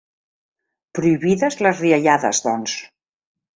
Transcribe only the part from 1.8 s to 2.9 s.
riallades, doncs.